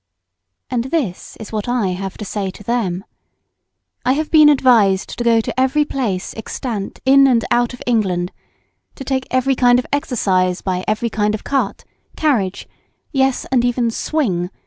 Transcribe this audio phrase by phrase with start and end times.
[0.71, 3.03] And this is what I have to say to them.
[4.03, 8.31] I have been advised to go to every place extant in and out of England
[8.95, 11.85] to take every kind of exercise by every kind of cart,
[12.15, 12.67] carriage
[13.13, 14.49] yes, and even swing